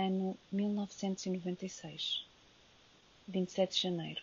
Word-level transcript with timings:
Ano 0.00 0.38
1996, 0.52 2.24
27 3.26 3.74
de 3.74 3.82
janeiro. 3.82 4.22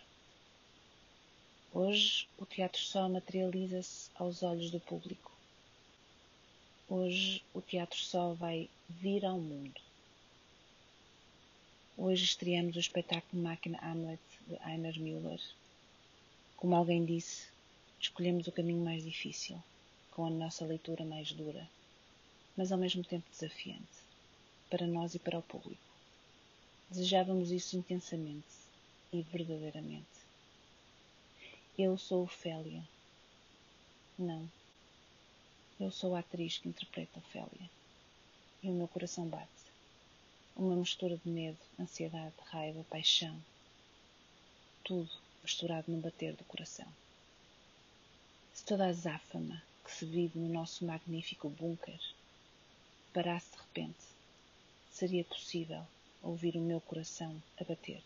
Hoje 1.70 2.26
o 2.38 2.46
teatro 2.46 2.80
só 2.80 3.06
materializa-se 3.10 4.08
aos 4.14 4.42
olhos 4.42 4.70
do 4.70 4.80
público. 4.80 5.30
Hoje 6.88 7.44
o 7.52 7.60
teatro 7.60 7.98
só 7.98 8.32
vai 8.32 8.70
vir 8.88 9.26
ao 9.26 9.38
mundo. 9.38 9.78
Hoje 11.94 12.24
estreamos 12.24 12.74
o 12.74 12.80
espetáculo 12.80 13.42
Máquina 13.42 13.78
Hamlet 13.82 14.22
de 14.48 14.54
Einar 14.66 14.98
Müller. 14.98 15.42
Como 16.56 16.74
alguém 16.74 17.04
disse, 17.04 17.48
escolhemos 18.00 18.46
o 18.46 18.52
caminho 18.52 18.82
mais 18.82 19.04
difícil, 19.04 19.62
com 20.12 20.24
a 20.24 20.30
nossa 20.30 20.64
leitura 20.64 21.04
mais 21.04 21.32
dura, 21.32 21.68
mas 22.56 22.72
ao 22.72 22.78
mesmo 22.78 23.04
tempo 23.04 23.28
desafiante, 23.30 24.05
para 24.68 24.86
nós 24.86 25.14
e 25.14 25.18
para 25.18 25.38
o 25.38 25.42
público. 25.42 25.80
Desejávamos 26.90 27.50
isso 27.50 27.76
intensamente 27.76 28.46
e 29.12 29.22
verdadeiramente. 29.22 30.06
Eu 31.78 31.98
sou 31.98 32.24
Ofélia. 32.24 32.82
Não. 34.18 34.48
Eu 35.78 35.90
sou 35.90 36.14
a 36.14 36.20
atriz 36.20 36.58
que 36.58 36.68
interpreta 36.68 37.18
Ofélia. 37.18 37.70
E 38.62 38.70
o 38.70 38.72
meu 38.72 38.88
coração 38.88 39.26
bate. 39.28 39.46
Uma 40.56 40.74
mistura 40.74 41.18
de 41.18 41.28
medo, 41.28 41.58
ansiedade, 41.78 42.34
raiva, 42.46 42.82
paixão. 42.88 43.38
Tudo 44.82 45.10
misturado 45.42 45.92
no 45.92 46.00
bater 46.00 46.34
do 46.34 46.44
coração. 46.44 46.86
Se 48.54 48.64
toda 48.64 48.86
a 48.86 48.92
záfama 48.92 49.62
que 49.84 49.92
se 49.92 50.06
vive 50.06 50.38
no 50.38 50.48
nosso 50.48 50.84
magnífico 50.84 51.50
bunker 51.50 52.00
parasse 53.12 53.50
de 53.50 53.58
repente, 53.58 54.15
seria 54.96 55.24
possível 55.24 55.86
ouvir 56.22 56.56
o 56.56 56.60
meu 56.60 56.80
coração 56.80 57.42
a 57.60 57.64
bater. 57.64 58.02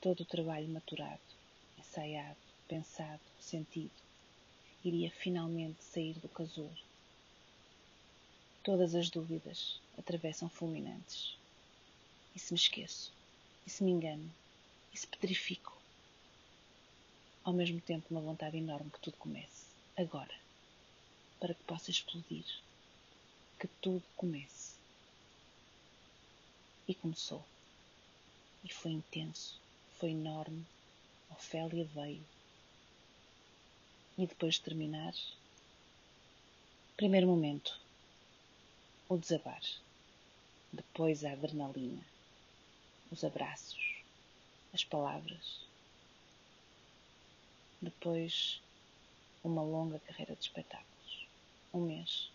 Todo 0.00 0.20
o 0.20 0.24
trabalho 0.24 0.68
maturado, 0.68 1.18
ensaiado, 1.76 2.38
pensado, 2.68 3.20
sentido, 3.40 3.90
iria 4.84 5.10
finalmente 5.10 5.82
sair 5.82 6.14
do 6.20 6.28
casulo. 6.28 6.78
Todas 8.62 8.94
as 8.94 9.10
dúvidas 9.10 9.80
atravessam 9.98 10.48
fulminantes. 10.48 11.36
E 12.32 12.38
se 12.38 12.52
me 12.52 12.60
esqueço? 12.60 13.12
E 13.66 13.70
se 13.70 13.82
me 13.82 13.90
engano? 13.90 14.30
E 14.94 14.96
se 14.96 15.08
petrifico? 15.08 15.76
Ao 17.42 17.52
mesmo 17.52 17.80
tempo, 17.80 18.06
uma 18.12 18.20
vontade 18.20 18.56
enorme 18.56 18.88
que 18.88 19.00
tudo 19.00 19.16
comece, 19.16 19.66
agora, 19.96 20.34
para 21.40 21.54
que 21.54 21.64
possa 21.64 21.90
explodir. 21.90 22.46
Que 23.58 23.66
tudo 23.80 24.02
comece. 24.16 24.76
E 26.86 26.94
começou. 26.94 27.44
E 28.64 28.72
foi 28.72 28.92
intenso 28.92 29.58
foi 29.98 30.10
enorme. 30.10 30.64
Ofélia 31.30 31.84
veio. 31.84 32.24
E 34.16 34.26
depois 34.26 34.54
de 34.54 34.62
terminar, 34.62 35.12
primeiro 36.96 37.26
momento, 37.26 37.80
o 39.08 39.16
desabar. 39.16 39.60
Depois 40.72 41.24
a 41.24 41.32
adrenalina, 41.32 42.04
os 43.10 43.24
abraços, 43.24 44.02
as 44.72 44.84
palavras. 44.84 45.60
Depois, 47.80 48.60
uma 49.42 49.62
longa 49.62 49.98
carreira 50.00 50.34
de 50.34 50.42
espetáculos. 50.42 51.26
Um 51.72 51.86
mês. 51.86 52.30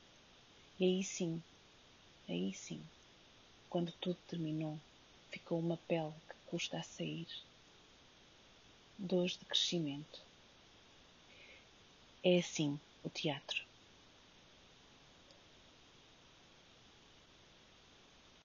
E 0.79 0.83
aí 0.83 1.03
sim, 1.03 1.41
aí 2.29 2.53
sim, 2.53 2.83
quando 3.69 3.91
tudo 3.93 4.19
terminou, 4.27 4.79
ficou 5.31 5.59
uma 5.59 5.77
pele 5.77 6.13
que 6.29 6.35
custa 6.45 6.79
a 6.79 6.83
sair 6.83 7.27
dores 8.97 9.37
de 9.37 9.45
crescimento. 9.45 10.19
É 12.23 12.39
assim 12.39 12.79
o 13.03 13.09
teatro. 13.09 13.72